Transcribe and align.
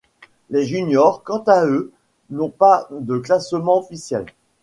Les 0.49 0.65
juniors, 0.65 1.21
quant 1.23 1.43
à 1.45 1.63
eux, 1.67 1.91
n'ont 2.31 2.49
pas 2.49 2.87
de 2.89 3.19
classement 3.19 3.77
officiel. 3.77 4.25